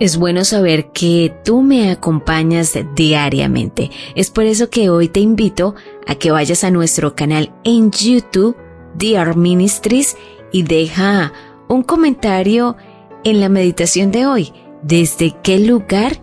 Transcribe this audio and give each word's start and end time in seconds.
Es 0.00 0.16
bueno 0.16 0.44
saber 0.44 0.92
que 0.92 1.34
tú 1.44 1.62
me 1.62 1.90
acompañas 1.90 2.78
diariamente. 2.94 3.90
Es 4.14 4.30
por 4.30 4.44
eso 4.44 4.70
que 4.70 4.90
hoy 4.90 5.08
te 5.08 5.18
invito 5.18 5.74
a 6.06 6.14
que 6.14 6.30
vayas 6.30 6.62
a 6.62 6.70
nuestro 6.70 7.16
canal 7.16 7.52
en 7.64 7.90
YouTube, 7.90 8.56
Dear 8.94 9.36
Ministries, 9.36 10.16
y 10.52 10.62
deja 10.62 11.32
un 11.66 11.82
comentario 11.82 12.76
en 13.24 13.40
la 13.40 13.48
meditación 13.48 14.12
de 14.12 14.26
hoy. 14.26 14.52
¿Desde 14.82 15.34
qué 15.42 15.58
lugar 15.58 16.22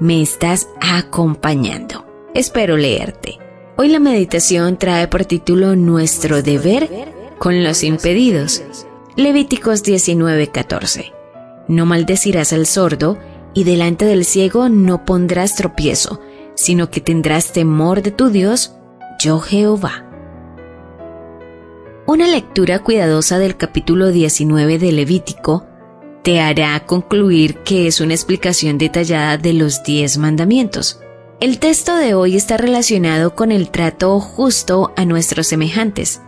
me 0.00 0.22
estás 0.22 0.68
acompañando? 0.80 2.06
Espero 2.34 2.78
leerte. 2.78 3.38
Hoy 3.76 3.88
la 3.88 4.00
meditación 4.00 4.78
trae 4.78 5.08
por 5.08 5.26
título 5.26 5.76
Nuestro 5.76 6.40
deber 6.40 6.88
con 7.38 7.62
los 7.62 7.84
impedidos. 7.84 8.62
Levíticos 9.16 9.84
19:14. 9.84 11.19
No 11.70 11.86
maldecirás 11.86 12.52
al 12.52 12.66
sordo, 12.66 13.16
y 13.54 13.62
delante 13.62 14.04
del 14.04 14.24
ciego 14.24 14.68
no 14.68 15.04
pondrás 15.04 15.54
tropiezo, 15.54 16.20
sino 16.56 16.90
que 16.90 17.00
tendrás 17.00 17.52
temor 17.52 18.02
de 18.02 18.10
tu 18.10 18.28
Dios, 18.28 18.74
yo 19.20 19.38
Jehová. 19.38 20.04
Una 22.08 22.26
lectura 22.26 22.80
cuidadosa 22.80 23.38
del 23.38 23.56
capítulo 23.56 24.08
19 24.08 24.80
de 24.80 24.90
Levítico 24.90 25.64
te 26.24 26.40
hará 26.40 26.86
concluir 26.86 27.58
que 27.58 27.86
es 27.86 28.00
una 28.00 28.14
explicación 28.14 28.76
detallada 28.76 29.38
de 29.38 29.52
los 29.52 29.84
diez 29.84 30.18
mandamientos. 30.18 30.98
El 31.38 31.60
texto 31.60 31.94
de 31.94 32.14
hoy 32.14 32.34
está 32.34 32.56
relacionado 32.56 33.36
con 33.36 33.52
el 33.52 33.70
trato 33.70 34.18
justo 34.18 34.92
a 34.96 35.04
nuestros 35.04 35.46
semejantes, 35.46 36.20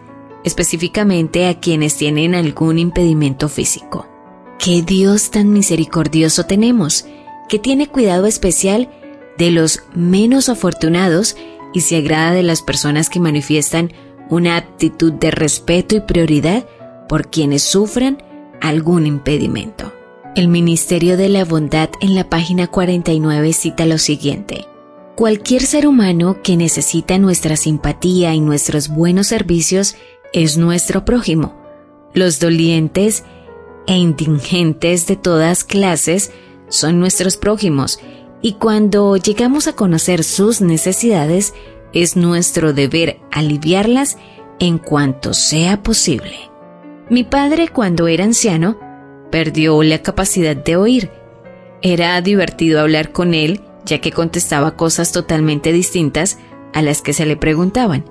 específicamente 0.45 1.49
a 1.49 1.59
quienes 1.59 1.97
tienen 1.97 2.37
algún 2.37 2.79
impedimento 2.79 3.49
físico. 3.49 4.12
Qué 4.59 4.83
Dios 4.83 5.31
tan 5.31 5.53
misericordioso 5.53 6.45
tenemos, 6.45 7.07
que 7.49 7.59
tiene 7.59 7.89
cuidado 7.89 8.27
especial 8.27 8.91
de 9.39 9.51
los 9.51 9.81
menos 9.95 10.49
afortunados 10.49 11.37
y 11.73 11.81
se 11.81 11.97
agrada 11.97 12.33
de 12.33 12.43
las 12.43 12.63
personas 12.63 13.11
que 13.11 13.21
manifiestan 13.21 13.93
una 14.29 14.57
actitud 14.57 15.13
de 15.13 15.31
respeto 15.31 15.97
y 15.97 16.01
prioridad 16.01 16.65
por 17.09 17.29
quienes 17.29 17.63
sufran 17.63 18.23
algún 18.61 19.07
impedimento. 19.07 19.93
El 20.35 20.49
Ministerio 20.49 21.19
de 21.19 21.29
la 21.29 21.45
Bondad 21.45 21.91
en 22.01 22.15
la 22.15 22.31
página 22.31 22.67
49 22.67 23.53
cita 23.53 23.85
lo 23.85 23.99
siguiente. 23.99 24.67
Cualquier 25.15 25.63
ser 25.63 25.87
humano 25.87 26.39
que 26.43 26.57
necesita 26.57 27.19
nuestra 27.19 27.57
simpatía 27.57 28.35
y 28.35 28.41
nuestros 28.41 28.89
buenos 28.89 29.27
servicios 29.27 29.97
es 30.33 30.57
nuestro 30.57 31.05
prójimo. 31.05 31.55
Los 32.15 32.41
dolientes 32.41 33.25
e 33.87 33.97
indigentes 33.97 35.07
de 35.07 35.17
todas 35.17 35.65
clases 35.65 36.33
son 36.69 37.01
nuestros 37.01 37.37
prójimos 37.37 38.01
y 38.41 38.55
cuando 38.55 39.17
llegamos 39.17 39.69
a 39.69 39.75
conocer 39.75 40.25
sus 40.25 40.61
necesidades 40.61 41.55
es 41.93 42.17
nuestro 42.17 42.73
deber 42.73 43.21
aliviarlas 43.31 44.19
en 44.59 44.79
cuanto 44.79 45.35
sea 45.35 45.83
posible. 45.83 46.51
Mi 47.11 47.25
padre 47.25 47.69
cuando 47.69 48.09
era 48.09 48.25
anciano 48.25 48.79
perdió 49.31 49.83
la 49.83 50.03
capacidad 50.03 50.57
de 50.57 50.77
oír. 50.77 51.11
Era 51.83 52.21
divertido 52.21 52.81
hablar 52.81 53.13
con 53.13 53.35
él 53.35 53.61
ya 53.85 54.01
que 54.01 54.13
contestaba 54.13 54.77
cosas 54.77 55.13
totalmente 55.13 55.73
distintas 55.73 56.39
a 56.73 56.83
las 56.83 57.03
que 57.03 57.13
se 57.13 57.27
le 57.27 57.37
preguntaban. 57.37 58.05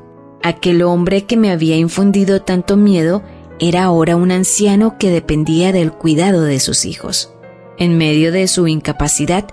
Aquel 0.43 0.81
hombre 0.81 1.25
que 1.25 1.37
me 1.37 1.51
había 1.51 1.77
infundido 1.77 2.41
tanto 2.41 2.77
miedo 2.77 3.23
era 3.61 3.83
ahora 3.83 4.15
un 4.15 4.31
anciano 4.31 4.97
que 4.97 5.11
dependía 5.11 5.71
del 5.71 5.93
cuidado 5.93 6.41
de 6.41 6.59
sus 6.59 6.83
hijos. 6.83 7.31
En 7.77 7.95
medio 7.95 8.31
de 8.31 8.47
su 8.47 8.67
incapacidad, 8.67 9.47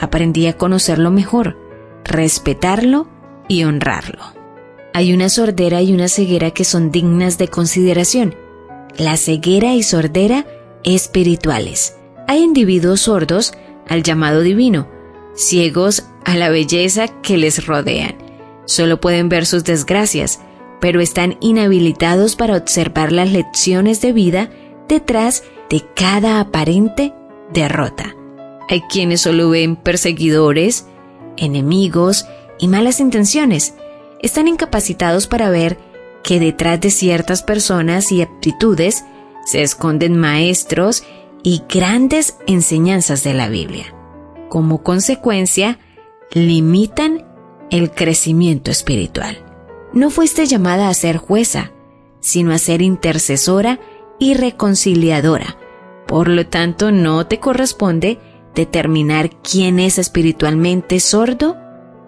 aprendí 0.00 0.46
a 0.46 0.56
conocerlo 0.56 1.10
mejor, 1.10 1.58
respetarlo 2.02 3.08
y 3.48 3.64
honrarlo. 3.64 4.22
Hay 4.94 5.12
una 5.12 5.28
sordera 5.28 5.82
y 5.82 5.92
una 5.92 6.08
ceguera 6.08 6.50
que 6.50 6.64
son 6.64 6.90
dignas 6.90 7.36
de 7.36 7.48
consideración. 7.48 8.34
La 8.96 9.18
ceguera 9.18 9.74
y 9.74 9.82
sordera 9.82 10.46
espirituales. 10.82 11.98
Hay 12.28 12.42
individuos 12.42 13.02
sordos 13.02 13.52
al 13.86 14.02
llamado 14.02 14.40
divino, 14.40 14.88
ciegos 15.34 16.04
a 16.24 16.36
la 16.36 16.48
belleza 16.48 17.08
que 17.20 17.36
les 17.36 17.66
rodean. 17.66 18.16
Solo 18.64 18.98
pueden 18.98 19.28
ver 19.28 19.44
sus 19.44 19.64
desgracias, 19.64 20.40
pero 20.82 21.00
están 21.00 21.36
inhabilitados 21.40 22.34
para 22.34 22.56
observar 22.56 23.12
las 23.12 23.30
lecciones 23.30 24.00
de 24.00 24.12
vida 24.12 24.50
detrás 24.88 25.44
de 25.70 25.84
cada 25.94 26.40
aparente 26.40 27.14
derrota. 27.52 28.16
Hay 28.68 28.80
quienes 28.90 29.20
solo 29.20 29.48
ven 29.50 29.76
perseguidores, 29.76 30.88
enemigos 31.36 32.26
y 32.58 32.66
malas 32.66 32.98
intenciones. 32.98 33.74
Están 34.22 34.48
incapacitados 34.48 35.28
para 35.28 35.50
ver 35.50 35.78
que 36.24 36.40
detrás 36.40 36.80
de 36.80 36.90
ciertas 36.90 37.44
personas 37.44 38.10
y 38.10 38.20
aptitudes 38.20 39.04
se 39.46 39.62
esconden 39.62 40.16
maestros 40.16 41.04
y 41.44 41.62
grandes 41.72 42.38
enseñanzas 42.48 43.22
de 43.22 43.34
la 43.34 43.48
Biblia. 43.48 43.94
Como 44.48 44.82
consecuencia, 44.82 45.78
limitan 46.32 47.24
el 47.70 47.92
crecimiento 47.92 48.72
espiritual. 48.72 49.51
No 49.92 50.10
fuiste 50.10 50.46
llamada 50.46 50.88
a 50.88 50.94
ser 50.94 51.18
jueza, 51.18 51.72
sino 52.20 52.52
a 52.52 52.58
ser 52.58 52.80
intercesora 52.80 53.78
y 54.18 54.34
reconciliadora. 54.34 55.56
Por 56.06 56.28
lo 56.28 56.46
tanto, 56.46 56.92
no 56.92 57.26
te 57.26 57.40
corresponde 57.40 58.18
determinar 58.54 59.30
quién 59.40 59.78
es 59.78 59.98
espiritualmente 59.98 61.00
sordo 61.00 61.56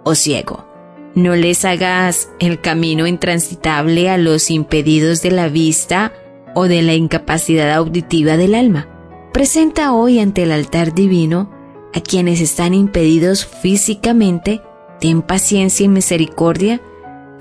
o 0.04 0.14
ciego. 0.14 0.66
No 1.14 1.36
les 1.36 1.64
hagas 1.64 2.30
el 2.40 2.60
camino 2.60 3.06
intransitable 3.06 4.10
a 4.10 4.18
los 4.18 4.50
impedidos 4.50 5.22
de 5.22 5.30
la 5.30 5.48
vista 5.48 6.12
o 6.54 6.64
de 6.68 6.82
la 6.82 6.94
incapacidad 6.94 7.72
auditiva 7.72 8.36
del 8.36 8.54
alma. 8.54 8.88
Presenta 9.32 9.92
hoy 9.92 10.18
ante 10.18 10.44
el 10.44 10.52
altar 10.52 10.94
divino 10.94 11.50
a 11.94 12.00
quienes 12.00 12.40
están 12.40 12.74
impedidos 12.74 13.46
físicamente, 13.46 14.60
ten 15.00 15.22
paciencia 15.22 15.84
y 15.84 15.88
misericordia 15.88 16.80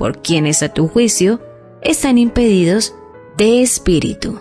por 0.04 0.22
quienes 0.22 0.62
a 0.64 0.68
tu 0.68 0.90
juicio 0.90 1.40
están 1.82 2.18
impedidos 2.18 2.94
de 3.38 3.62
espíritu. 3.62 4.38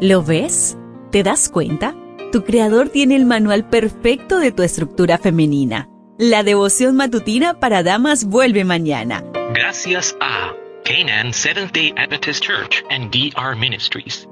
¿Lo 0.00 0.22
ves? 0.22 0.78
¿Te 1.10 1.24
das 1.24 1.48
cuenta? 1.48 1.96
Tu 2.30 2.44
creador 2.44 2.90
tiene 2.90 3.16
el 3.16 3.26
manual 3.26 3.68
perfecto 3.68 4.38
de 4.38 4.52
tu 4.52 4.62
estructura 4.62 5.18
femenina. 5.18 5.88
La 6.18 6.44
devoción 6.44 6.94
matutina 6.94 7.58
para 7.58 7.82
damas 7.82 8.26
vuelve 8.26 8.62
mañana. 8.62 9.24
Gracias 9.54 10.16
a 10.20 10.52
Canaan 10.84 11.32
Seventh 11.32 11.72
Day 11.72 11.92
Adventist 11.96 12.44
Church 12.44 12.84
and 12.90 13.10
DR 13.10 13.56
Ministries. 13.56 14.28